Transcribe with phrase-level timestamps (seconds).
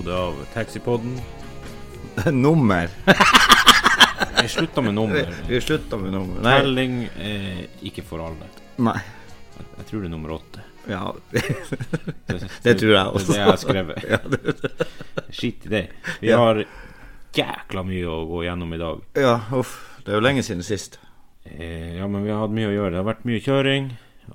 [0.00, 1.20] episode av Taxipodden.
[2.32, 2.88] Nummer.
[4.42, 5.34] Vi slutta med nummer.
[5.48, 6.40] Vi slutta med nummer.
[6.42, 6.60] Nei.
[6.60, 8.48] Telling er ikke for alle.
[8.80, 8.96] Nei.
[9.56, 10.62] Jeg, jeg tror det er nummer åtte.
[10.88, 13.32] Ja, Det, det tror jeg også.
[13.32, 14.04] Det er det jeg har skrevet.
[14.08, 14.40] Ja, det,
[15.36, 15.82] i det.
[16.22, 16.38] Vi Ja.
[16.40, 16.62] har
[17.36, 19.02] jækla mye å gå gjennom i dag.
[19.20, 19.76] ja, uff.
[20.00, 20.96] Det er jo lenge siden sist.
[21.44, 22.94] Eh, ja, men vi har hatt mye å gjøre.
[22.96, 23.90] Det har vært mye kjøring.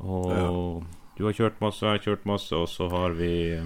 [0.06, 0.86] Og
[1.18, 2.54] du har kjørt masse, jeg har kjørt masse.
[2.54, 3.66] Og så har vi eh,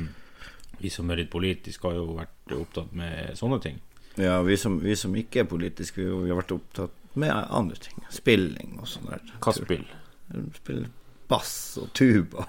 [0.80, 3.80] Vi som er litt politiske, har jo vært opptatt med sånne ting.
[4.20, 7.76] Ja, vi som, vi som ikke er politiske, vi, vi har vært opptatt med andre
[7.82, 8.00] ting.
[8.14, 9.24] Spilling og sånn der.
[9.44, 9.86] Hva spill?
[10.56, 10.88] Spille
[11.30, 12.46] bass og tuba.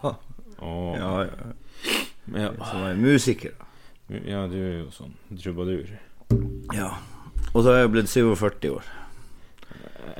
[0.61, 0.93] Oh.
[0.97, 1.51] Ja, ja.
[2.37, 2.49] ja.
[2.69, 3.55] Som er musiker.
[4.11, 5.89] ja, du er jo sånn trubadur.
[6.77, 6.91] Ja.
[7.55, 8.91] Og så er jeg blitt 47 år.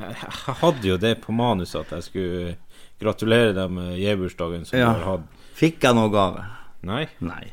[0.01, 0.15] Jeg
[0.63, 2.55] hadde jo det på manuset at jeg skulle
[3.01, 4.93] gratulere deg med J-bursdagen som Ja.
[4.95, 5.29] du har hatt.
[5.61, 6.45] Fikk jeg noe gave?
[6.89, 7.45] Nei, Nei.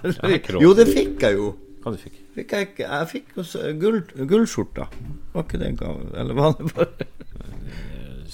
[0.64, 1.52] jo, det fikk jeg jo.
[1.84, 3.28] hva du fikk Fikk jeg ikke Jeg fikk
[3.78, 4.00] gull,
[4.32, 4.88] gullskjorta.
[5.34, 6.08] Var ikke det en gave?
[6.18, 7.06] Eller var det bare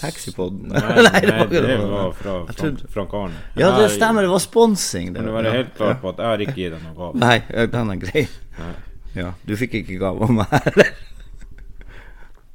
[0.01, 0.63] Taxipoden?
[0.73, 3.43] Nei, nei, det var ikke det var fra Frank, Frank Arne.
[3.61, 4.25] Ja, det stemmer.
[4.25, 5.11] Det var sponsing.
[5.13, 5.19] Det.
[5.21, 7.21] Kan du være helt klar på at jeg har ikke gitt deg noen gave?
[7.21, 8.23] Nei, den er grei.
[8.57, 8.71] Nei.
[9.19, 10.95] Ja, du fikk ikke gave av meg heller.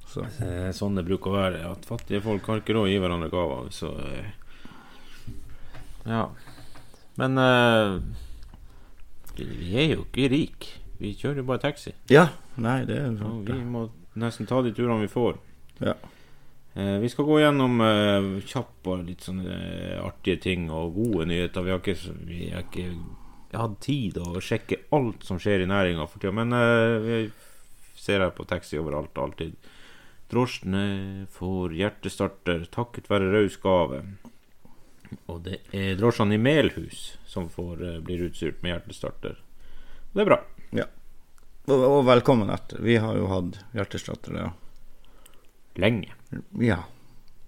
[0.09, 0.23] Så.
[0.41, 1.61] Eh, Sånn det bruker å være.
[1.75, 3.69] At fattige folk har ikke råd å gi hverandre gaver.
[3.75, 4.33] Så eh,
[6.09, 6.25] Ja.
[7.19, 7.99] Men uh,
[9.37, 10.73] vi er jo ikke rike.
[10.99, 11.91] Vi kjører jo bare taxi.
[12.11, 12.29] Ja.
[12.61, 13.49] Nei, det er Og sant.
[13.49, 15.37] vi må nesten ta de turene vi får.
[15.83, 15.95] Ja.
[16.75, 21.27] Eh, vi skal gå gjennom eh, kjapt bare litt sånne eh, artige ting og gode
[21.27, 21.63] nyheter.
[21.67, 22.87] Vi har ikke, vi har ikke
[23.59, 27.19] hatt tid å sjekke alt som skjer i næringa for tida, men eh, vi
[27.99, 29.55] ser her på taxi overalt alltid.
[30.31, 33.99] Drosjene får hjertestarter takket være raus gave.
[35.31, 39.39] Og det er drosjene i Melhus som får, eh, blir utstyrt med hjertestarter.
[40.13, 40.41] Det er bra.
[41.65, 42.77] Og, og velkommen etter.
[42.85, 44.51] Vi har jo hatt hjertestarter, ja.
[45.81, 46.13] Lenge.
[46.61, 46.83] ja.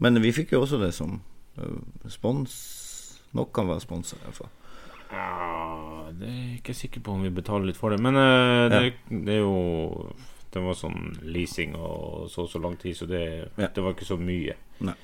[0.02, 1.20] Men vi fikk jo også det som
[1.58, 1.78] øh,
[2.12, 2.56] spons
[3.38, 4.50] Noen var sponsa, iallfall.
[5.12, 8.00] Ja, det er jeg ikke sikker på om vi betaler litt for det.
[8.02, 10.14] Men uh, det, det er jo
[10.54, 13.22] Det var sånn leasing og så og så lang tid, så det,
[13.60, 13.68] Ja.
[13.68, 14.56] det var ikke så mye.
[14.88, 14.96] Nei.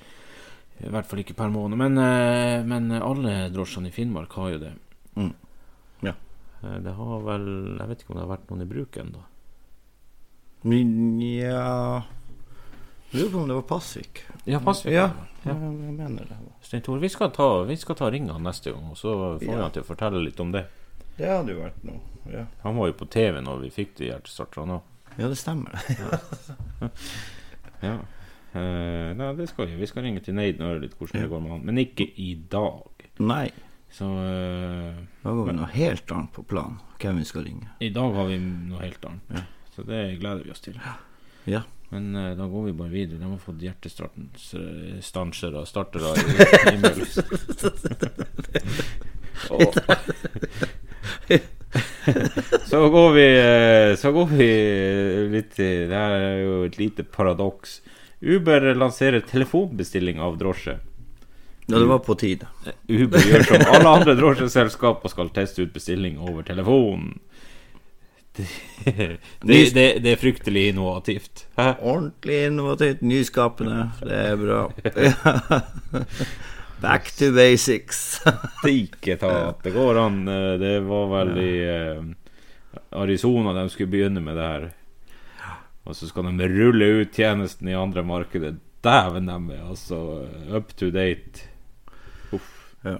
[0.81, 1.77] I hvert fall ikke per måned.
[1.77, 4.73] Men, eh, men alle drosjene i Finnmark har jo det.
[5.15, 5.33] Mm.
[6.01, 6.13] Ja.
[6.63, 9.23] Eh, Det har vel Jeg vet ikke om det har vært noen i bruk ennå.
[10.63, 12.03] Men ja
[13.13, 14.23] Lurer på om det var Pasvik.
[14.45, 14.93] Ja, Pasvik.
[14.93, 15.11] Ja,
[15.45, 15.53] Ja.
[15.53, 16.37] jeg mener det.
[16.61, 19.61] Stein Tor, vi skal ta, vi skal ta ringa neste gang, og så får Ja.
[19.61, 20.65] han til å fortelle litt om det.
[21.17, 21.99] Det hadde jo vært noe.
[22.31, 24.81] Ja, Han var jo på TV når vi fikk de hjertestarterne òg.
[25.19, 25.77] ja det stemmer.
[27.83, 27.97] Ja.
[28.53, 29.75] Eh, nei, det skal vi.
[29.81, 31.63] Vi skal ringe til Neiden og høre litt hvordan det går med han.
[31.69, 32.83] Men ikke i dag.
[33.23, 33.47] Nei,
[33.93, 34.93] Så uh,
[35.23, 36.79] da går vi noe helt annet på plan.
[37.01, 37.67] Hvem vi skal ringe.
[37.83, 39.21] i dag har vi noe helt annet.
[39.37, 39.43] Ja.
[39.75, 40.77] Så det gleder vi oss til.
[41.49, 41.61] Ja.
[41.93, 43.19] Men uh, da går vi bare videre.
[43.21, 46.17] De har fått hjertestanser og startere i,
[46.73, 47.13] i Melhus.
[49.53, 49.73] Og-
[52.69, 53.27] så går vi
[53.97, 54.47] Så går vi
[55.33, 57.81] litt til Det her er jo et lite paradoks.
[58.23, 60.77] Uber lanserer telefonbestilling av drosje.
[61.65, 62.47] ja, det var på tide.
[62.87, 67.17] Uber gjør som alle andre drosjeselskap og skal teste ut bestilling over telefonen.
[68.35, 68.47] Det,
[69.41, 71.45] det, det, det er fryktelig innovativt.
[71.59, 71.73] Hæ?
[71.81, 73.89] Ordentlig innovativt, nyskapende.
[74.01, 74.61] Det er bra.
[76.83, 78.21] Back to basics.
[78.67, 80.23] Ikke ta at det går an.
[80.59, 82.01] Det var vel i eh,
[83.03, 84.65] Arizona de skulle begynne med det her.
[85.83, 88.55] Og så skal de rulle ut tjenesten i andre markeder.
[88.83, 89.99] Dæven, de er altså
[90.55, 91.47] up to date.
[92.35, 92.49] Uff.
[92.83, 92.97] Ja.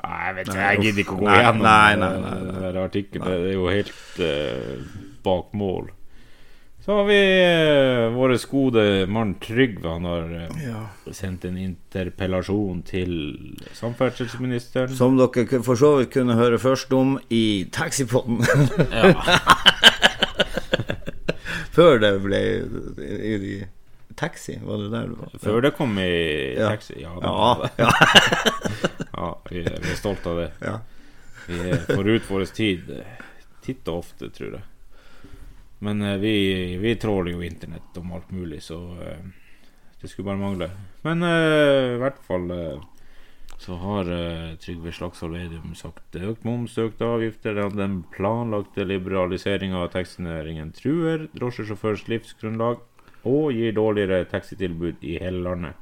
[0.00, 2.36] Nei, jeg vet ikke, jeg gidder ikke å gå Nei, gjennom nei, nei, eh, nei,
[2.44, 2.60] nei.
[2.64, 3.26] den artikkelen.
[3.26, 5.90] Det er jo helt uh, bak mål.
[6.80, 9.84] Så har vi uh, vår gode mann Trygve.
[9.92, 10.84] Han har uh, ja.
[11.12, 13.12] sendt en interpellasjon til
[13.76, 14.96] samferdselsministeren.
[14.96, 18.40] Som dere for så vidt kunne høre først om i Taxipodden.
[18.88, 19.12] Ja.
[21.80, 23.58] Før det ble i, i
[24.20, 25.34] taxi, var det der du var?
[25.40, 26.10] Før det kom i
[26.60, 26.98] taxi.
[27.00, 27.70] Ja, Ja.
[27.80, 27.90] ja.
[29.16, 30.50] ja vi, er, vi er stolt av det.
[30.64, 30.78] ja.
[31.50, 33.22] Vi er forut vår tid eh,
[33.64, 34.66] titt og ofte, tror jeg.
[35.82, 36.34] Men eh, vi,
[36.78, 39.24] vi tråler jo internett om alt mulig, så eh,
[40.02, 40.68] det skulle bare mangle.
[41.02, 42.84] Men eh, i hvert fall eh,
[43.60, 49.90] så har uh, Trygve Slagsvold Vedum sagt økt moms, økte avgifter, den planlagte liberaliseringa av
[49.92, 52.80] taxinæringen truer drosjesjåførers livsgrunnlag
[53.28, 55.76] og gir dårligere taxitilbud i hele landet.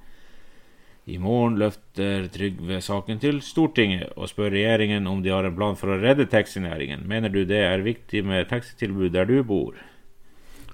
[1.09, 5.79] I morgen løfter Trygve saken til Stortinget og spør regjeringen om de har en plan
[5.79, 7.07] for å redde taxinæringen.
[7.09, 9.79] Mener du det er viktig med taxitilbud der du bor?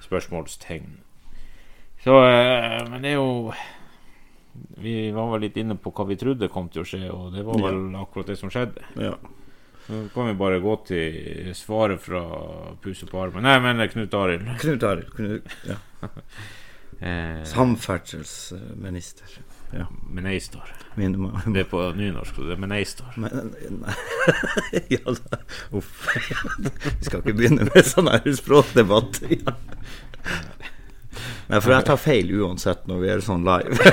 [0.03, 1.03] Spørsmålstegn.
[2.01, 3.53] Så uh, Men det er jo
[4.85, 7.45] Vi var vel litt inne på hva vi trodde kom til å skje, og det
[7.47, 8.85] var vel akkurat det som skjedde.
[9.01, 9.15] Ja.
[9.85, 12.23] Så kan vi bare gå til svaret fra
[12.81, 13.45] Puse på armen.
[13.45, 14.47] Nei, men Knut Arild.
[14.63, 15.11] Knut Arild.
[15.17, 15.81] Knut, ja.
[17.05, 19.27] Eh, Samferdselsminister.
[19.75, 19.87] Ja.
[20.11, 20.71] Meneistar.
[20.95, 21.17] Min,
[21.53, 23.17] Det er på nynorsk, det er Meneistar.
[23.19, 23.95] Men nei.
[24.95, 25.15] Ja.
[25.75, 26.07] Uff.
[27.01, 29.21] Vi skal ikke begynne med sånn her språkdebatt.
[29.35, 29.57] Ja.
[31.49, 33.77] Nei, for jeg tar feil uansett når vi er sånn live.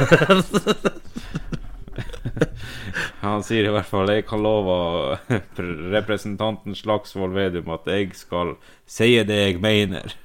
[3.21, 5.19] Han sier i hvert fall jeg kan love
[5.95, 8.56] representanten Slagsvold Vedum at jeg skal
[8.89, 10.15] si det jeg mener.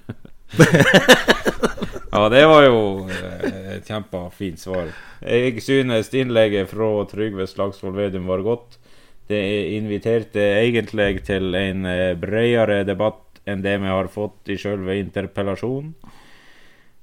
[2.15, 2.81] ja, det var jo
[3.11, 4.91] eh, et kjempefint svar.
[5.21, 8.79] Jeg synes innlegget fra Trygve Slagsvold Vedum var godt.
[9.27, 9.43] Det
[9.75, 15.93] inviterte egentlig til en eh, bredere debatt enn det vi har fått i selve interpellasjonen.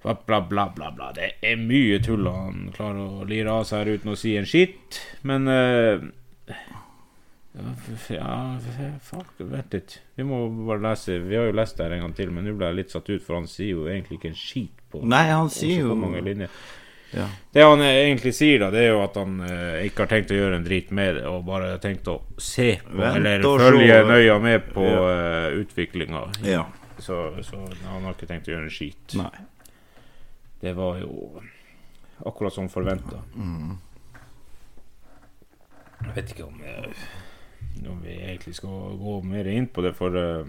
[0.04, 1.12] Bla, bla, bla, bla, bla.
[1.16, 4.48] Det er mye tull han klarer å lire av seg her uten å si en
[4.50, 5.00] skitt.
[5.24, 6.04] Men uh,
[8.10, 8.58] ja,
[9.02, 10.00] fuck, vent litt.
[10.16, 12.56] Vi må bare lese Vi har jo lest det her en gang til, men nå
[12.58, 15.28] ble jeg litt satt ut, for han sier jo egentlig ikke en skit på Nei,
[15.30, 16.50] han sier jo mange linjer.
[17.14, 17.28] ja.
[17.54, 20.34] Det han eh, egentlig sier, da, det er jo at han eh, ikke har tenkt
[20.34, 24.00] å gjøre en drit med det, og bare tenkt å se på, Vent eller følge
[24.02, 24.10] så...
[24.10, 25.04] nøya med på Ja.
[25.54, 26.30] uh, utviklinga.
[26.50, 26.66] ja.
[27.04, 27.58] Så, så
[27.90, 29.16] han har ikke tenkt å gjøre en skit.
[29.18, 29.32] Nei.
[30.64, 31.42] Det var jo
[32.24, 33.20] akkurat som forventa.
[36.04, 36.94] Jeg vet ikke om, jeg,
[37.92, 40.48] om vi egentlig skal gå mer inn på det, for uh,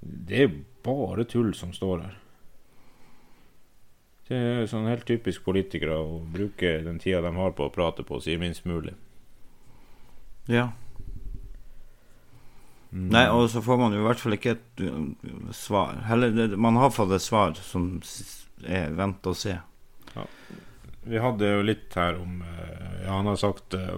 [0.00, 2.16] det er bare tull som står her.
[4.28, 8.04] Det er sånn helt typisk politikere å bruke den tida de har på å prate
[8.08, 8.96] på, og si minst mulig.
[10.48, 10.70] Ja.
[12.90, 13.08] Mm.
[13.12, 15.98] Nei, og så får man jo i hvert fall ikke et uh, svar.
[16.08, 17.98] Heller, man har fått et svar som
[18.64, 19.58] er vent og se.
[21.08, 23.96] Vi hadde jo litt her om eh, Ja, han har sagt uh,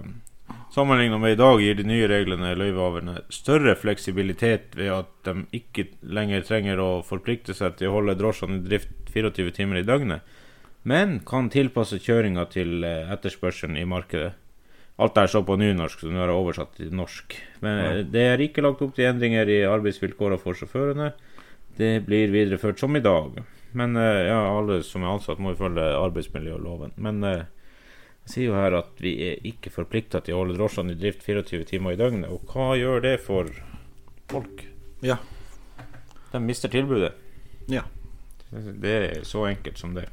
[0.71, 5.89] Sammenlignet med i dag gir de nye reglene løyvehaverne større fleksibilitet ved at de ikke
[5.99, 10.23] lenger trenger å forplikte seg til å holde drosjene i drift 24 timer i døgnet,
[10.87, 14.31] men kan tilpasse kjøringa til eh, etterspørselen i markedet.
[15.01, 17.33] Alt er så på nynorsk, så nå har jeg oversatt til norsk.
[17.63, 17.93] Men ja.
[18.13, 21.07] det er ikke lagt opp til endringer i arbeidsvilkårene for sjåførene.
[21.77, 23.39] Det blir videreført som i dag.
[23.77, 26.93] Men eh, ja, alle som er ansatt, må jo følge arbeidsmiljøloven.
[27.01, 27.47] Men eh,
[28.27, 31.25] jeg sier jo her at vi er ikke forplikta til å holde drosjene i drift
[31.25, 32.29] 24 timer i døgnet.
[32.29, 33.49] Og hva gjør det for
[34.29, 34.65] folk?
[35.01, 35.17] Ja.
[36.29, 37.15] De mister tilbudet.
[37.71, 37.87] Ja.
[38.51, 40.11] Det er så enkelt som det.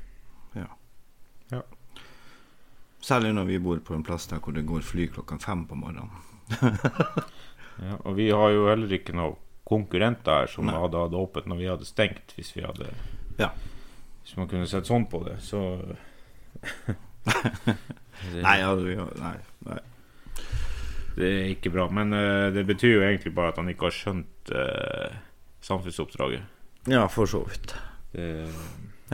[3.01, 5.79] Særlig når vi bor på en plass der hvor det går fly klokka fem på
[5.79, 6.11] morgenen.
[7.79, 9.37] Ja, og vi har jo heller ikke noen
[9.69, 10.75] konkurrenter her som Nei.
[10.75, 12.89] hadde hatt åpent når vi hadde stengt, hvis vi hadde
[13.39, 13.53] Ja.
[14.25, 15.61] Hvis man kunne sett sånn på det, så
[18.35, 19.37] Nei, ja, nei,
[19.69, 19.79] nei.
[21.15, 21.87] det er ikke bra.
[21.93, 25.15] Men uh, det betyr jo egentlig bare at han ikke har skjønt uh,
[25.65, 26.43] samfunnsoppdraget.
[26.91, 27.77] Ja, for så vidt.
[28.13, 28.27] Det,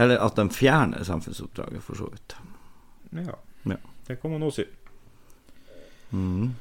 [0.01, 2.37] Eller at de fjerner samfunnsoppdraget, for så vidt.
[3.27, 3.37] Ja.
[4.07, 4.69] Det kan man også si.
[6.15, 6.55] Mm.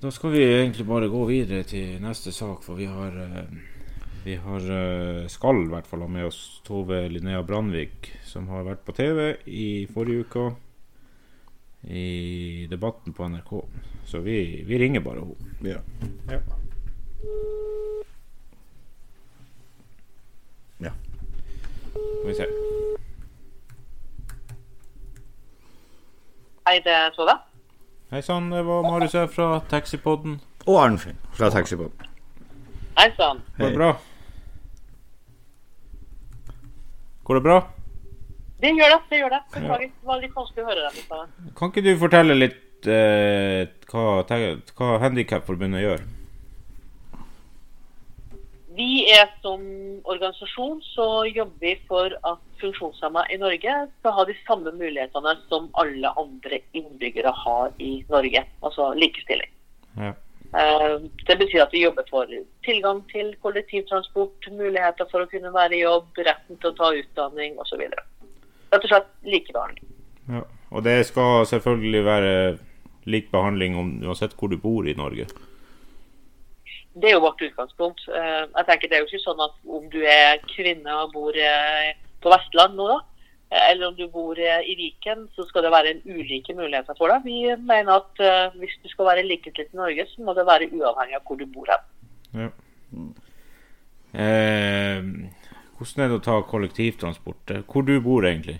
[0.00, 3.54] Da skal vi egentlig bare gå videre til neste sak, for vi har eh,
[4.24, 8.64] Vi har eh, skal i hvert fall ha med oss Tove Linnea Brandvik, som har
[8.64, 10.44] vært på TV i forrige uke.
[11.84, 13.52] I debatten på NRK.
[14.08, 15.52] Så vi, vi ringer bare henne.
[15.60, 15.80] Ja.
[16.32, 16.40] Ja.
[20.88, 20.92] Ja.
[21.92, 23.03] Skal vi se.
[26.64, 27.32] Hei, det er Tove.
[28.08, 30.38] Hei sann, det var Marius her fra Taxipodden.
[30.64, 32.06] Og Arnfinn fra Taxipodden.
[32.96, 33.42] Hei sann.
[33.58, 33.88] Går det bra?
[37.28, 37.58] Går det bra?
[38.62, 38.98] Det gjør det.
[39.10, 39.42] det gjør det.
[39.52, 39.92] Beklager.
[39.92, 41.52] Det var litt vanskelig å høre deg.
[41.60, 46.08] Kan ikke du fortelle litt eh, hva, hva Handikapforbundet gjør?
[48.80, 49.60] Vi er som
[50.00, 55.70] organisasjon så jobber vi for at funksjonshemma i Norge skal ha de samme mulighetene som
[55.80, 58.44] alle andre innbyggere har i Norge.
[58.64, 59.52] Altså likestilling.
[60.00, 60.12] Ja.
[60.54, 62.26] Eh, Det betyr at vi jobber for
[62.64, 67.58] tilgang til kollektivtransport, muligheter for å kunne være i jobb, retten til å ta utdanning
[67.58, 67.80] osv.
[67.90, 69.90] Rett og slett likebehandling.
[70.28, 70.44] Ja.
[70.74, 72.58] Og det skal selvfølgelig være
[73.06, 75.26] lik behandling om, uansett hvor du bor i Norge.
[76.94, 78.06] Det er jo vårt utgangspunkt.
[78.08, 81.34] Eh, Jeg tenker Det er jo ikke sånn at om du er kvinne og bor
[81.34, 81.94] eh,
[82.24, 82.98] på Vestland nå, da,
[83.70, 87.12] eller om du bor eh, i Viken, så skal det være en ulike muligheter for
[87.12, 87.28] deg.
[87.28, 90.72] Vi mener at uh, hvis du skal være likestilt i Norge, så må det være
[90.72, 91.86] uavhengig av hvor du bor hen.
[92.34, 92.50] Ja.
[94.14, 95.06] Eh,
[95.78, 97.58] hvordan er det å ta kollektivtransport?
[97.70, 98.58] Hvor du bor egentlig?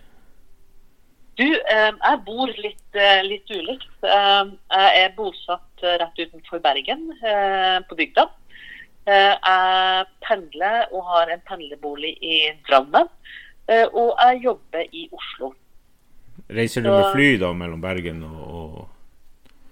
[1.34, 3.90] Du, eh, jeg bor litt, eh, litt ulikt.
[4.06, 7.10] Eh, jeg er bosatt rett utenfor Bergen,
[7.88, 8.28] på bygda.
[9.06, 13.10] Jeg pendler og har en pendlerbolig i Drammen.
[13.68, 15.54] Og jeg jobber i Oslo.
[16.50, 18.88] Reiser du med fly da mellom Bergen og, og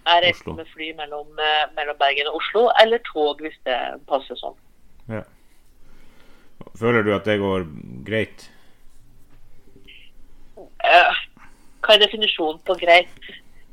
[0.06, 1.28] Jeg reiser med fly mellom,
[1.76, 4.56] mellom, Bergen og Oslo, eller tog hvis det passer sånn.
[5.12, 5.22] Ja.
[6.78, 7.66] Føler du at det går
[8.06, 8.49] greit?
[10.56, 11.20] Uh,
[11.82, 13.12] hva er definisjonen på greit?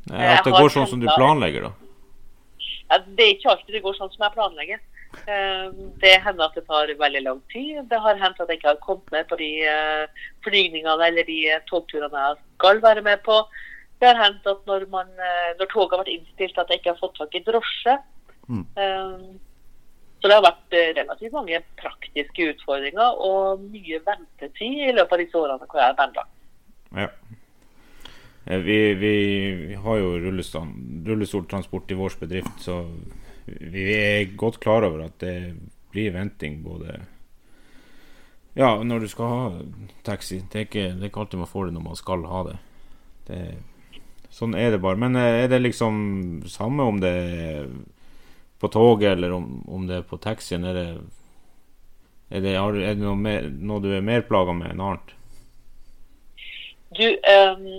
[0.10, 1.74] At det går sånn som du planlegger, da?
[2.90, 4.80] Ja, det er ikke alltid det går sånn som jeg planlegger.
[5.10, 7.82] Eh, det hender at det tar veldig lang tid.
[7.90, 11.40] Det har hendt at jeg ikke har kommet med på de eh, flygningene eller de
[11.50, 13.42] eh, togturene jeg skal være med på.
[14.00, 15.10] Det har hendt at når, man,
[15.60, 17.96] når toget har vært innstilt, at jeg ikke har fått tak i drosje.
[18.48, 18.64] Mm.
[20.20, 25.42] Så det har vært relativt mange praktiske utfordringer og mye ventetid i løpet av disse
[25.42, 26.24] årene hvor jeg har pendla.
[26.96, 27.10] Ja.
[28.64, 29.14] Vi, vi,
[29.68, 32.80] vi, har jo rullestoltransport i vår bedrift, så
[33.60, 35.56] vi er godt klar over at det
[35.94, 37.00] blir venting både
[38.58, 39.44] Ja, når du skal ha
[40.04, 40.42] taxi.
[40.52, 42.56] Det er ikke, det er ikke alltid man får det når man skal ha det.
[43.28, 43.44] det.
[44.36, 45.00] Sånn er det bare.
[45.00, 47.70] Men eh, er det liksom samme om det er
[48.60, 50.66] på toget eller om, om det er på taxien?
[50.68, 50.88] Er det,
[52.34, 55.16] er det, er det noe, mer, noe, du er mer plaga med enn annet?
[56.98, 57.70] Du, um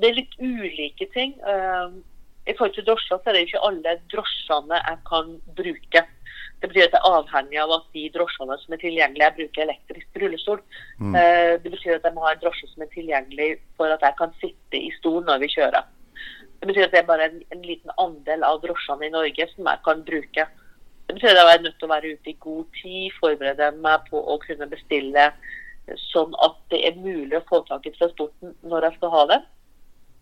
[0.00, 1.34] det er litt ulike ting.
[1.42, 1.98] Uh,
[2.48, 6.04] I forhold til drosjer så er det ikke alle drosjene jeg kan bruke.
[6.58, 9.64] Det betyr at jeg er avhengig av at de drosjene som er tilgjengelige, jeg bruker
[9.64, 10.62] elektrisk rullestol.
[10.98, 11.14] Mm.
[11.14, 14.18] Uh, det betyr at jeg må ha en drosje som er tilgjengelig for at jeg
[14.18, 15.86] kan sitte i stol når vi kjører.
[16.58, 19.70] Det betyr at det er bare en, en liten andel av drosjene i Norge som
[19.70, 20.48] jeg kan bruke.
[21.08, 24.10] Det betyr at jeg er nødt til å være ute i god tid, forberede meg
[24.10, 25.30] på å kunne bestille
[26.10, 29.38] sånn at det er mulig å få tak i transporten når jeg skal ha det.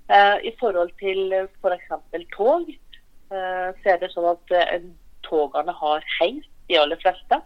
[0.09, 1.89] Eh, I forhold til f.eks.
[1.91, 4.87] For tog, eh, så er det sånn at eh,
[5.27, 7.41] togene har heis, de aller fleste.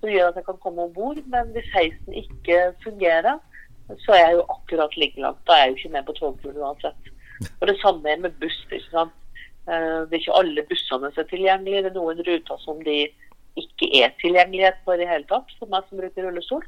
[0.00, 1.20] Som gjør at jeg kan komme om bord.
[1.32, 3.36] Men hvis heisen ikke fungerer,
[4.06, 5.40] så er jeg jo akkurat like langt.
[5.48, 7.10] Da er jeg jo ikke med på togturen uansett.
[7.58, 8.60] Og det samme er med buss.
[8.70, 9.16] ikke sant?
[9.66, 11.82] Det er ikke alle bussene som er tilgjengelige.
[11.84, 12.96] Det er noen ruter som de
[13.60, 16.64] ikke er tilgjengelighet for i hele tatt, for meg som bruker rullestol.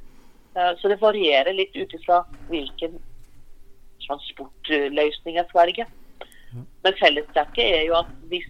[0.52, 2.20] Så det varierer litt ut ifra
[2.50, 2.98] hvilken
[4.12, 5.88] transportløsninger Sverige.
[6.52, 8.48] Men fellestrekket er jo at hvis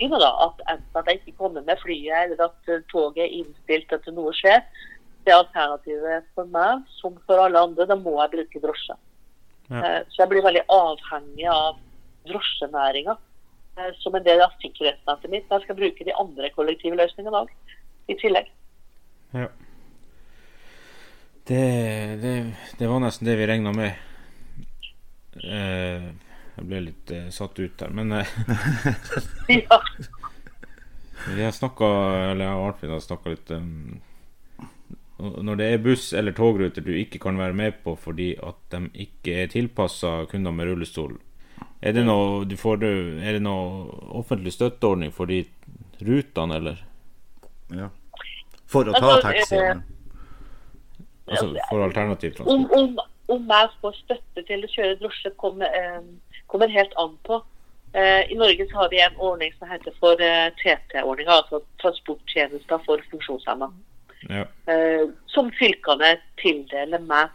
[0.00, 3.92] da, at enten at jeg ikke kommer med flyet, eller at eh, toget er innstilt
[3.92, 4.62] etter noe skjer,
[5.26, 8.96] det er alternativet for meg, som for alle andre, da må jeg bruke drosje.
[9.68, 9.82] Ja.
[9.82, 11.76] Eh, så jeg blir veldig avhengig av
[12.30, 13.16] drosjenæringa
[13.76, 15.50] eh, som en del av sikkerhetsnettet mitt.
[15.52, 17.52] Jeg skal bruke de andre kollektive løsningene òg,
[18.08, 18.48] i tillegg.
[19.36, 19.50] Ja.
[21.50, 21.64] Det,
[22.22, 22.34] det,
[22.78, 24.09] det var nesten det vi regna med.
[25.38, 26.10] Eh,
[26.56, 28.32] jeg ble litt eh, satt ut der, men eh,
[29.60, 29.80] ja.
[31.36, 31.86] Vi har snakka,
[32.32, 33.98] eller jeg og Arnfinn har snakka litt um,
[35.20, 38.86] Når det er buss- eller togruter du ikke kan være med på fordi at de
[39.04, 41.18] ikke er tilpassa kunder med rullestol,
[41.80, 42.84] er det noe, får,
[43.20, 45.42] er det noe offentlig støtteordning for de
[46.00, 46.82] rutene, eller?
[47.76, 47.90] Ja.
[48.70, 49.60] For å ta altså, taxi?
[51.30, 53.04] Altså for alternativ transport?
[53.30, 57.40] Om, jeg får støtte til å kjøre drosje, kommer, eh, kommer helt an på.
[57.94, 62.82] Eh, I Norge så har vi en ordning som heter for eh, TT-ordninga, altså transporttjenester
[62.86, 63.70] for funksjonshemma.
[64.28, 64.44] Ja.
[65.32, 66.10] Som fylkene
[66.42, 67.30] tildeler meg.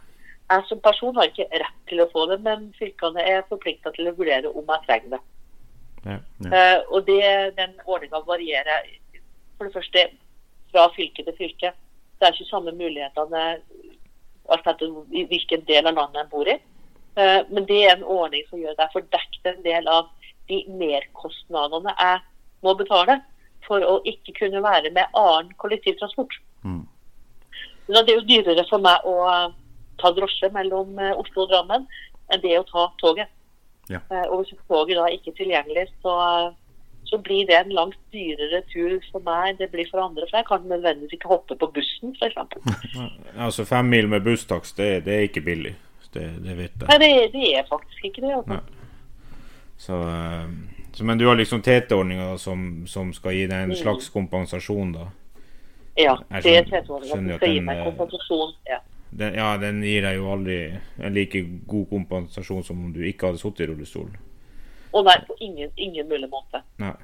[0.46, 4.06] Jeg som person har ikke rett til å få det, men fylkene er forplikta til
[4.06, 5.22] å vurdere om jeg trenger det.
[6.04, 6.60] Ja, ja.
[6.94, 8.86] Og det, den ordninga varierer
[9.58, 10.06] for det første
[10.70, 11.72] fra fylke til fylke.
[12.20, 13.42] Det er ikke samme mulighetene
[14.54, 16.56] alt at hvilken del av landet en bor i.
[17.16, 20.10] Eh, men det er en ordning som gjør at jeg får dekket en del av
[20.50, 22.20] de merkostnadene jeg
[22.66, 23.20] må betale
[23.66, 26.36] for å ikke kunne være med annen kollektivtransport.
[26.62, 26.84] Mm.
[27.86, 29.48] Det er jo dyrere for meg å eh,
[30.02, 31.88] ta drosje mellom eh, Oslo og Drammen
[32.34, 33.32] enn det å ta toget.
[33.86, 34.00] Ja.
[34.32, 36.12] Og hvis toget da ikke er tilgjengelig, så
[37.06, 40.26] så blir det en langt dyrere tur for meg enn det blir for andre.
[40.30, 42.38] For jeg kan nødvendigvis ikke hoppe på bussen, f.eks.
[43.46, 45.76] altså fem mil med busstakst, det, det, er ikke billig.
[46.12, 46.88] Det, det vet jeg.
[46.88, 48.32] Nei, det, det, er faktisk ikke det.
[48.38, 48.60] Altså.
[49.76, 50.48] Så, eh,
[50.92, 53.80] så, men du har liksom TT-ordninga som, som, skal gi deg en mm.
[53.82, 55.08] slags kompensasjon, da?
[55.96, 58.54] Ja, det er TT-ordninga som skal gi meg eh, kompensasjon.
[58.70, 58.80] Ja.
[59.10, 63.30] den, ja, den gir deg jo aldri en like god kompensasjon som om du ikke
[63.30, 64.10] hadde sittet i rullestol.
[64.96, 66.62] Og nei, på ingen, ingen mulig måte.
[66.80, 66.94] Nei.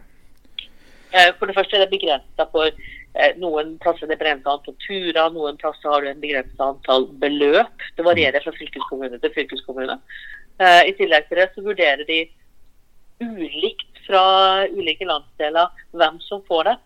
[1.12, 4.76] Eh, For det første er det begrensa for eh, noen plasser er det begrensa antall
[4.80, 7.84] turer, noen plasser har du en begrensa antall beløp.
[7.96, 9.98] Det varierer fra fylkeskommune til fylkeskommune.
[10.62, 12.22] Eh, I tillegg til det så vurderer de
[13.22, 14.24] ulikt fra
[14.72, 16.78] ulike landsdeler hvem som får det.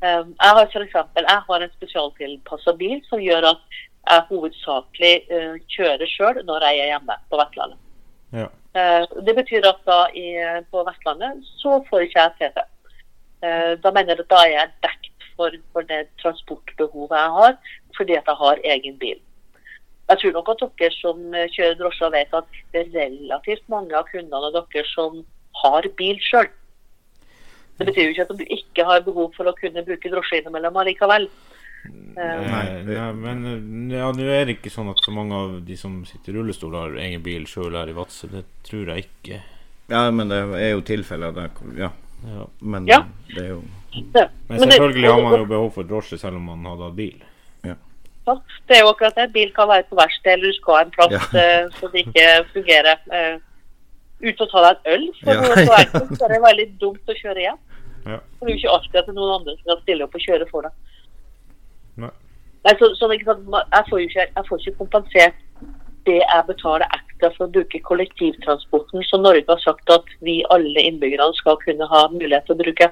[0.00, 5.12] Jeg har for eksempel, jeg har en spesialtilpassa bil som gjør at jeg hovedsakelig
[5.74, 7.82] kjører sjøl når jeg er hjemme på Vestlandet.
[8.32, 8.46] Ja.
[8.74, 10.26] Eh, Det betyr at da i,
[10.70, 12.66] på Vestlandet så får ikke jeg TT.
[13.42, 17.58] Eh, Da mener jeg at da er jeg dekt for, for det transportbehovet jeg har,
[17.96, 19.18] fordi at jeg har egen bil.
[20.10, 21.18] Jeg tror nok at dere som
[21.54, 25.24] kjører drosjer vet at det er relativt mange av kundene dere som
[25.62, 26.48] har bil sjøl.
[27.78, 30.76] Det betyr jo ikke at du ikke har behov for å kunne bruke drosje innimellom
[30.76, 31.28] allikevel.
[31.86, 35.54] Eh, Nei, nei, men eh, ja, nå er det ikke sånn at så mange av
[35.64, 38.28] de som sitter i rullestol, har egen bil sjøl her i Vadsø.
[38.32, 39.38] Det tror jeg ikke.
[39.90, 41.90] Ja, men det er jo tilfeller der Ja.
[42.26, 42.44] Ja.
[42.60, 42.98] Men Ja.
[43.34, 43.62] det er jo
[44.48, 47.22] Men selvfølgelig har man jo behov for drosje selv om man hadde hatt bil.
[47.64, 48.34] Ja,
[48.68, 49.32] det er jo akkurat det.
[49.32, 51.40] Bil kan være på verksted, eller du skal ha en plass Ja.
[51.40, 52.98] eh, så det ikke fungerer.
[53.10, 53.38] Eh,
[54.22, 55.40] ut og ta deg en øl, for Ja,
[56.12, 57.58] så er det veldig dumt å kjøre hjem.
[58.06, 58.18] Ja.
[58.38, 60.14] For det er jo ikke alltid at det er noen andre som kan stille opp
[60.14, 60.72] og kjøre for deg.
[61.96, 62.10] Nei.
[62.76, 65.38] Så, sånn, jeg, får ikke, jeg får ikke kompensert
[66.08, 70.84] det jeg betaler ekstra for å bruke kollektivtransporten, som Norge har sagt at vi alle
[70.88, 72.90] innbyggerne skal kunne ha mulighet til å bruke.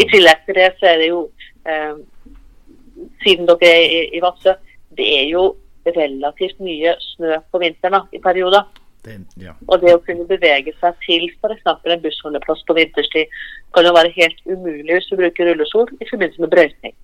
[0.00, 1.22] I tillegg til det så er det jo,
[1.68, 1.96] eh,
[3.24, 4.54] siden dere er i, i Vadsø,
[4.96, 5.48] det er jo
[5.88, 8.68] relativt mye snø på vinteren da, i perioder.
[9.02, 9.56] Den, ja.
[9.66, 11.64] Og det å kunne bevege seg til f.eks.
[11.66, 13.32] en bussholdeplass på vinterstid
[13.74, 16.94] kan jo være helt umulig hvis du bruker rullestol i forbindelse med brøyting.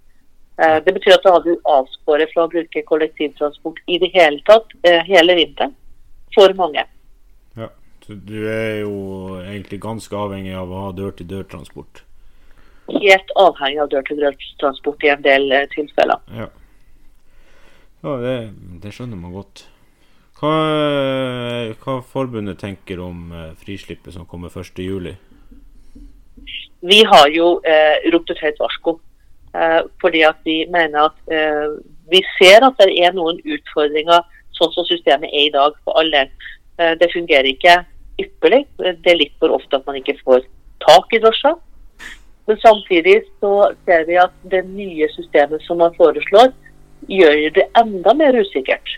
[0.59, 4.43] Eh, Det betyr at da har du avskåret fra å bruke kollektivtransport i det hele
[4.49, 5.75] tatt eh, hele vinteren
[6.35, 6.83] for mange.
[7.57, 7.69] Ja.
[8.07, 12.03] Så du er jo egentlig ganske avhengig av å ha dør-til-dør-transport.
[12.89, 16.23] Helt avhengig av dør-til-dør-transport i en del eh, tilfeller.
[16.35, 16.49] Ja.
[18.03, 18.37] Ja, det,
[18.83, 19.67] det skjønner man godt.
[20.39, 20.53] Hva,
[21.83, 25.17] hva forbundet tenker om frislippet som kommer 1.7?
[26.87, 29.01] Vi har jo eh, ropt et høyt varsko.
[29.55, 31.79] Eh, fordi at vi mener at eh,
[32.13, 34.27] vi ser at det er noen utfordringer
[34.59, 36.27] sånn som systemet er i dag for alle.
[36.79, 37.79] Eh, det fungerer ikke
[38.21, 38.67] ypperlig.
[38.77, 40.45] Det er litt for ofte at man ikke får
[40.85, 41.55] tak i drosja.
[42.49, 46.53] Men samtidig så ser vi at det nye systemet som man foreslår,
[47.09, 48.97] gjør det enda mer usikkert.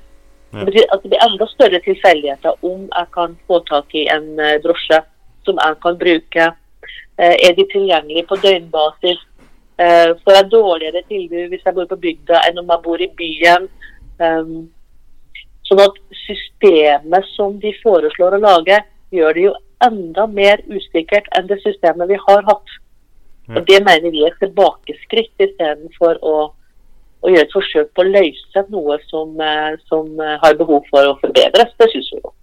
[0.50, 0.64] Ja.
[0.66, 4.32] Det blir enda større tilfeldigheter om jeg kan få tak i en
[4.64, 5.02] drosje
[5.46, 6.46] som jeg kan bruke.
[7.20, 9.20] Er de tilgjengelige på døgnbasis?
[9.80, 13.08] Eh, får jeg dårligere tilbud hvis jeg bor på bygda enn om jeg bor i
[13.16, 13.68] byen?
[14.20, 14.68] Um,
[15.64, 18.76] sånn at systemet som de foreslår å lage,
[19.14, 19.54] gjør det jo
[19.86, 22.74] enda mer usikkert enn det systemet vi har hatt.
[23.48, 23.56] Ja.
[23.56, 26.34] Og Det mener vi er et tilbakeskritt istedenfor å,
[27.24, 31.08] å gjøre et forsøk på å løse noe som, eh, som eh, har behov for
[31.08, 31.72] å forbedres.
[31.80, 32.34] Det syns vi jo.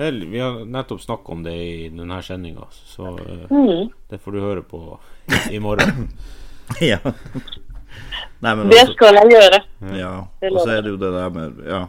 [0.00, 3.90] Er- Vi har nettopp snakket om det i denne sendinga, så eh, Mm.
[4.10, 4.98] det får du høre på
[5.52, 6.08] i morgen.
[6.80, 6.98] ja.
[8.40, 9.60] Nei, men Det altså, skal jeg gjøre.
[9.98, 10.12] ja.
[10.50, 11.86] Og så er det jo det der med Ja.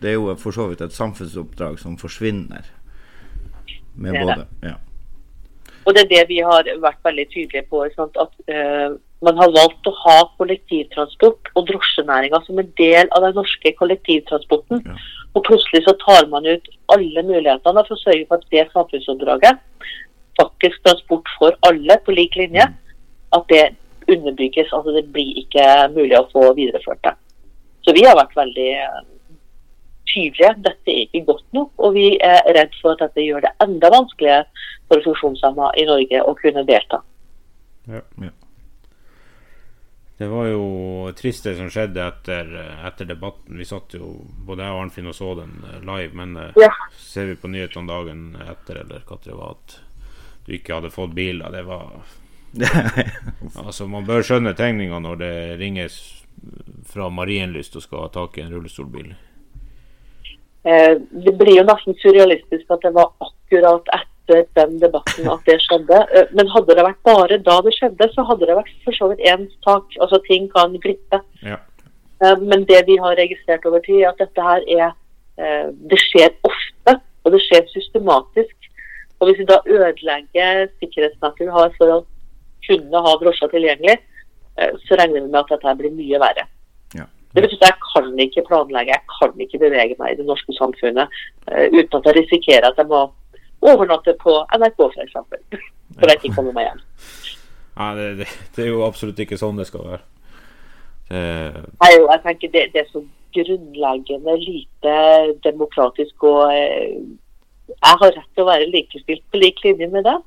[0.00, 2.64] Det er jo for så vidt et samfunnsoppdrag som forsvinner.
[3.96, 4.74] Med Det er både Ja.
[5.84, 7.82] Og det er det vi har vært veldig tydelige på.
[7.96, 8.16] Sant?
[8.20, 13.36] At uh, man har valgt å ha kollektivtransport og drosjenæringa som en del av den
[13.38, 14.82] norske kollektivtransporten.
[14.84, 14.96] Ja.
[15.34, 19.62] Og plutselig så tar man ut alle mulighetene for å sørge for at det samfunnsoppdraget,
[20.38, 22.68] faktisk transport for alle på lik linje,
[23.34, 23.64] at det
[24.10, 24.70] underbygges.
[24.76, 25.66] Altså det blir ikke
[25.96, 27.16] mulig å få videreført det.
[27.84, 29.00] Så vi har vært veldig eh,
[30.14, 30.52] tydelige.
[30.64, 33.90] Dette er ikke godt nok, og vi er redd for at dette gjør det enda
[33.92, 34.46] vanskeligere
[34.88, 37.02] for funksjonshemmede i Norge å kunne delta.
[37.90, 38.00] Ja.
[38.22, 38.32] Ja.
[40.16, 40.66] Det var jo
[41.18, 42.50] trist det som skjedde etter,
[42.86, 43.58] etter debatten.
[43.58, 44.12] Vi satt jo,
[44.46, 46.70] både jeg og Arnfinn og så den eh, live, men eh, Ja.
[46.96, 49.74] ser vi på nyhetene dagen etter eller hva det var at
[50.46, 52.04] du ikke hadde fått bil, da, det var
[53.64, 55.96] Altså, man bør skjønne tegninga når det ringes
[56.86, 59.14] fra Marienlyst og skal ha tak i en rullestolbil.
[60.64, 65.58] Eh, det blir jo nesten surrealistisk at det var akkurat etter den debatten at det
[65.60, 65.98] skjedde.
[66.16, 69.10] Eh, men hadde det vært bare da det skjedde, så hadde det vært for så
[69.12, 69.92] vidt én sak.
[70.00, 71.20] Altså ting kan glippe.
[71.44, 71.60] Ja.
[72.24, 74.92] Eh, men det vi har registrert over tid, er at dette her er
[75.34, 76.92] Det skjer ofte,
[77.26, 78.68] og det skjer systematisk.
[79.18, 81.96] Og hvis vi da ødelegger sikkerhetsnettet vi har for å
[82.68, 83.96] kunne ha drosjer tilgjengelig,
[84.86, 86.46] så regner vi med at dette her blir mye verre.
[87.34, 90.54] Det betyr at jeg kan ikke planlegge, jeg kan ikke bevege meg i det norske
[90.54, 91.10] samfunnet
[91.50, 93.08] uh, uten at jeg risikerer at jeg må
[93.64, 95.16] overnatte på NRK f.eks.
[95.18, 95.60] For,
[95.98, 96.82] for jeg ikke kommer meg hjem.
[97.74, 100.04] Nei, det, det, det, er jo absolutt ikke sånn det skal være.
[101.10, 101.24] Det...
[101.82, 103.02] Nei, jeg tenker det, det, er så
[103.34, 104.96] grunnleggende lite
[105.44, 107.02] demokratisk og uh,
[107.64, 110.18] Jeg har rett til å være likestilt på lik linje med det.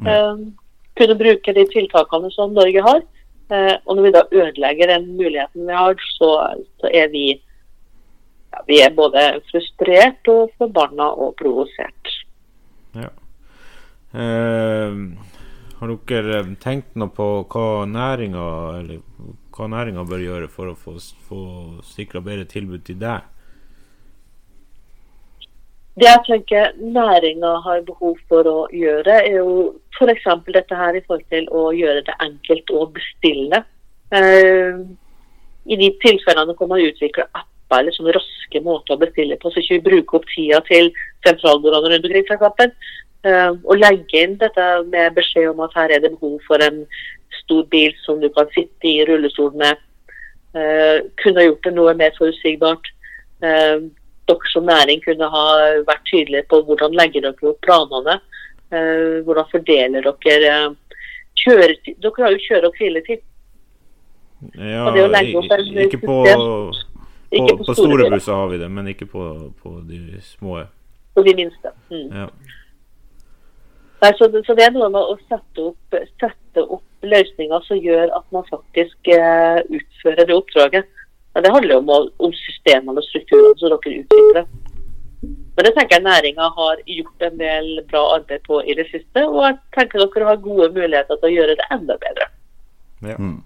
[0.00, 0.08] Mm.
[0.08, 0.44] Um,
[0.98, 3.02] kunne bruke de tiltakene som Norge har.
[3.52, 6.30] Uh, og når vi da ødelegger den muligheten vi har, så,
[6.80, 7.26] så er vi
[8.54, 12.12] ja, vi er både frustrert og forbanna og provosert.
[12.94, 13.10] Ja.
[14.14, 14.98] Eh,
[15.80, 18.44] har dere eh, tenkt noe på hva næringa
[19.54, 21.40] hva næringa bør gjøre for å få, få
[21.86, 23.26] sikra bedre tilbud til deg?
[25.94, 30.26] Det jeg tenker næringa har behov for å gjøre, er jo f.eks.
[30.50, 33.62] dette her i forhold til å gjøre det enkelt å bestille.
[34.10, 34.82] Uh,
[35.70, 39.62] I de tilfellene hvor man utvikler apper eller sånne raske måter å bestille på, så
[39.62, 40.90] ikke vi bruker opp tida til
[41.26, 42.92] sentralbordene rundt omkring f.eks.
[43.24, 46.82] Uh, og legge inn dette med beskjed om at her er det behov for en
[47.38, 49.78] stor bil som du kan sitte i rullestol med.
[50.58, 52.90] Uh, kunne gjort det noe mer forutsigbart.
[53.46, 53.86] Uh,
[54.30, 55.44] dere som næring kunne ha
[55.88, 58.18] vært tydelige på hvordan legger dere opp planene.
[58.74, 60.54] Uh, hvordan fordeler dere
[61.38, 63.22] kjøretid Dere har jo kjøre- og hviletid.
[64.58, 66.72] Ja, ikke på, på,
[67.30, 70.64] på, på store busser har vi det, men ikke på, på de små.
[71.14, 71.72] På de minste.
[71.90, 72.10] Mm.
[72.12, 72.26] Ja.
[74.02, 78.12] Nei, så, så, det er noe med å sette opp, sette opp løsninger som gjør
[78.16, 80.90] at man faktisk eh, utfører det oppdraget.
[81.34, 84.46] Men det handler om, om systemene og strukturene som dere utvikler.
[85.54, 89.24] Men det tenker jeg næringa har gjort en del bra arbeid på i det siste.
[89.26, 92.30] Og jeg tenker dere har gode muligheter til å gjøre det enda bedre.
[93.04, 93.18] Ja.
[93.18, 93.42] Mm.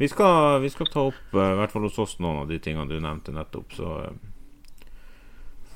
[0.00, 2.58] Vi, skal, vi, skal, ta opp, uh, i hvert fall hos oss, noen av de
[2.64, 3.76] tingene du nevnte nettopp.
[3.76, 4.92] Så uh,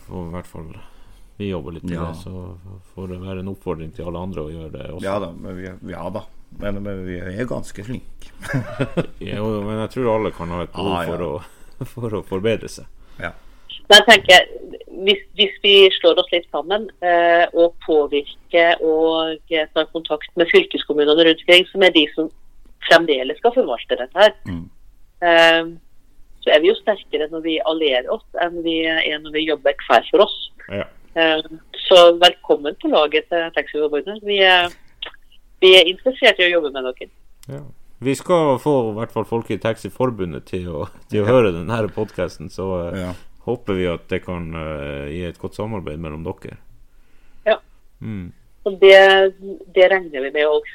[0.08, 0.70] får i hvert fall
[1.36, 2.08] vi jobber litt med ja.
[2.08, 2.56] det, så
[2.94, 5.04] får det være en oppfordring til alle andre å gjøre det også.
[5.04, 6.22] Ja da, men vi, ja, da.
[6.50, 8.32] Men, men vi er ganske flinke.
[9.30, 11.10] jo, men jeg tror alle kan ha et behov ah, ja.
[11.10, 12.88] for, å, for, å, forbedre seg.
[13.20, 13.32] Ja.
[13.86, 14.48] Men jeg tenker,
[15.06, 21.28] hvis, hvis, vi slår oss litt sammen eh, og påvirker og tar kontakt med fylkeskommunene
[21.28, 22.30] rundt omkring, som er de som
[22.86, 24.64] fremdeles skal forvalte dette her, mm.
[25.28, 25.74] eh,
[26.46, 29.74] så er vi jo sterkere når vi allierer oss enn vi er når vi jobber
[29.86, 30.36] hver for oss.
[30.70, 30.86] Ja.
[31.16, 31.40] Eh,
[31.86, 34.20] så velkommen på laget til Taxiforbundet.
[34.26, 34.40] Vi,
[35.62, 37.10] vi, er interessert i å jobbe med dere.
[37.50, 37.64] Ja.
[37.98, 41.32] Vi skal få i hvert fall folk i Taxiforbundet til å, til å ja.
[41.32, 43.12] høre denne podkasten, så eh, ja.
[43.46, 46.58] håper vi at det kan uh, gi et godt samarbeid mellom dere.
[47.48, 47.56] Ja.
[48.04, 48.34] Mm.
[48.68, 48.98] Og det,
[49.72, 50.68] det, regner vi med òg.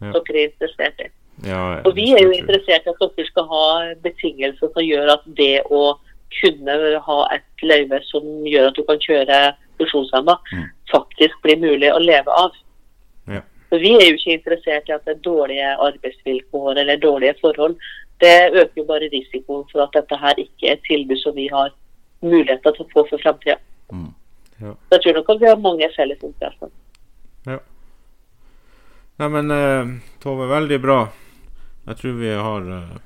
[0.00, 0.12] Ja.
[0.14, 1.10] Dere er interessert i.
[1.40, 3.66] Ja, og vi er jo interessert i at dere skal ha
[4.04, 5.96] betingelser som gjør at det å
[6.36, 6.76] kunne
[7.06, 9.38] ha et løyve som gjør at du kan kjøre
[9.80, 10.66] funksjonshemma, mm.
[10.92, 12.54] faktisk blir mulig å leve av.
[13.70, 17.76] For Vi er jo ikke interessert i at det er dårlige arbeidsvilkår eller dårlige forhold.
[18.20, 21.46] Det øker jo bare risikoen for at dette her ikke er et tilbud som vi
[21.52, 21.70] har
[22.20, 23.56] muligheter til å få for framtida.
[23.92, 24.10] Mm.
[24.60, 24.74] Ja.
[24.74, 26.72] Så jeg tror nok at vi har mange felles interesser.
[27.46, 27.60] Ja.
[29.22, 31.00] Nei, men uh, Tove, veldig bra.
[31.86, 32.98] Jeg tror vi har eh,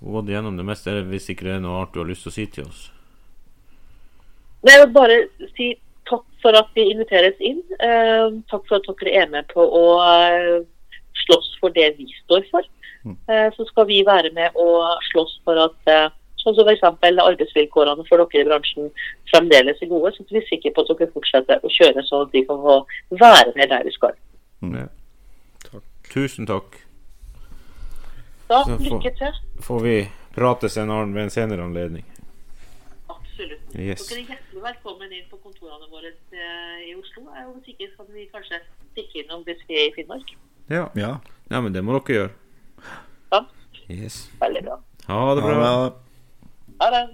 [0.00, 2.34] gått gjennom det meste, hvis ikke det er noe annet du har lyst til å
[2.34, 2.80] si til oss?
[4.66, 5.18] Jeg vil bare
[5.54, 5.68] si
[6.08, 7.62] takk for at vi inviteres inn.
[7.78, 10.58] Eh, takk for at dere er med på å eh,
[11.24, 12.66] slåss for det vi står for.
[13.04, 13.16] Mm.
[13.30, 16.08] Eh, så skal vi være med og slåss for at eh,
[16.42, 16.84] sånn som f.eks.
[17.02, 18.90] arbeidsvilkårene for dere i bransjen
[19.30, 22.44] fremdeles er gode, så vi er sikre på at dere fortsetter å kjøre så vi
[22.48, 22.78] kan få
[23.20, 24.14] være med der vi skal.
[24.64, 24.86] Mm.
[25.68, 25.84] Takk.
[26.12, 26.78] Tusen takk.
[28.48, 29.34] Da, lykke til.
[29.60, 29.96] får vi
[30.32, 32.06] prates en annen ved en senere anledning.
[33.38, 33.74] Absolutt.
[33.78, 34.02] Yes.
[34.08, 37.28] Dere er hjertelig velkommen inn på kontorene våre eh, i Oslo.
[37.30, 38.58] Og hvis ikke kan vi kanskje
[38.90, 40.32] stikke innom hvis vi er i Finnmark.
[40.66, 40.88] Ja.
[40.98, 41.12] ja.
[41.46, 42.32] ja men det må dere gjøre.
[43.30, 43.40] Ja.
[43.94, 44.16] Yes.
[44.40, 44.80] Veldig bra.
[45.06, 45.54] Ha det bra.
[45.68, 45.92] Ha det.
[46.80, 47.04] Ha det.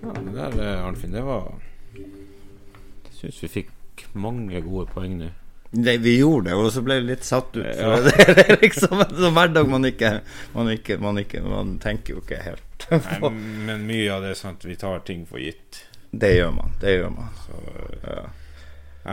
[0.00, 1.52] Ja, det der, eh, Arnfinn, det var
[1.92, 5.28] Jeg syns vi fikk mange gode poeng nå.
[5.76, 7.66] Det, vi gjorde det, og så ble vi litt satt ut.
[7.66, 7.98] Ja.
[8.06, 10.12] det er liksom en sånn hverdag man ikke
[10.54, 13.30] Man, ikke, man, ikke, man tenker jo ikke helt Nei,
[13.68, 15.82] Men mye av det er sånn at vi tar ting for gitt.
[16.16, 16.74] Det gjør man.
[16.80, 17.30] Det gjør man.
[17.44, 17.60] Så,
[18.04, 18.26] ja.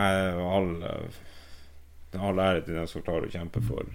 [0.00, 0.70] all,
[2.14, 3.88] all ære til den som klarer å kjempe for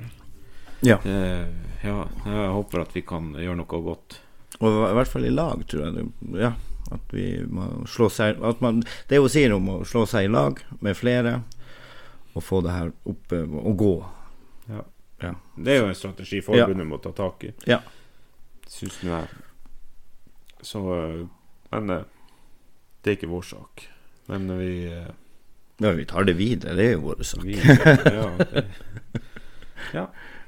[0.82, 0.95] ja.
[1.03, 1.47] Eh,
[1.82, 2.08] ja.
[2.25, 4.19] Jeg håper at vi kan gjøre noe godt.
[4.60, 6.08] Og i hvert fall i lag, tror jeg.
[6.39, 6.53] Ja,
[6.95, 10.32] at vi må slå seg at man, Det hun sier om å slå seg i
[10.32, 11.41] lag med flere
[12.39, 13.93] å få det her oppe og gå.
[14.69, 14.84] Ja.
[15.19, 15.34] Ja.
[15.60, 17.54] Det er jo en strategi forbundet må ta tak i.
[17.67, 17.82] Ja.
[18.69, 19.28] Syns nå jeg.
[20.63, 21.25] Så eh,
[21.71, 22.06] Men eh,
[23.04, 23.84] det er ikke vår sak.
[24.32, 25.10] Men vi eh,
[25.80, 26.75] ja, vi tar det videre.
[26.75, 27.43] Det er jo vår sak.
[27.47, 28.65] Vi, ja, det,
[29.95, 30.08] ja.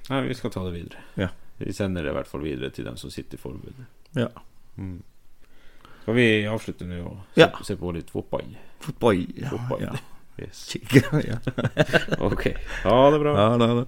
[0.10, 1.04] Nei, vi skal ta det videre.
[1.16, 1.30] Ja.
[1.62, 3.88] Vi sender det i hvert fall videre til dem som sitter i forbundet.
[4.18, 4.28] Ja.
[4.76, 4.98] Mm.
[6.02, 7.52] Skal vi avslutte nå og se, Ja.
[7.64, 8.56] se på litt fotball?
[8.84, 9.22] Fotball.
[9.40, 9.86] Ja, Fotball.
[9.86, 9.96] ja.
[10.42, 10.76] Yes.
[11.28, 11.38] Ja.
[12.20, 12.48] Ok.
[12.84, 13.36] Ha det bra.
[13.36, 13.86] Ha det ha det.